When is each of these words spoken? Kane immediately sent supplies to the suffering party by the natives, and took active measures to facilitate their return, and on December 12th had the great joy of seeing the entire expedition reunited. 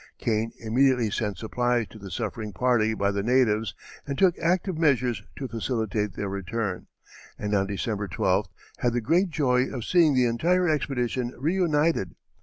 Kane 0.17 0.51
immediately 0.57 1.11
sent 1.11 1.37
supplies 1.37 1.85
to 1.89 1.99
the 1.99 2.09
suffering 2.09 2.53
party 2.53 2.95
by 2.95 3.11
the 3.11 3.21
natives, 3.21 3.75
and 4.07 4.17
took 4.17 4.35
active 4.39 4.75
measures 4.75 5.21
to 5.35 5.47
facilitate 5.47 6.13
their 6.15 6.27
return, 6.27 6.87
and 7.37 7.53
on 7.53 7.67
December 7.67 8.07
12th 8.07 8.49
had 8.79 8.93
the 8.93 8.99
great 9.01 9.29
joy 9.29 9.67
of 9.71 9.85
seeing 9.85 10.15
the 10.15 10.25
entire 10.25 10.67
expedition 10.67 11.35
reunited. 11.37 12.15